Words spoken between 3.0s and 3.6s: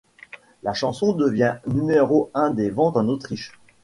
Autriche.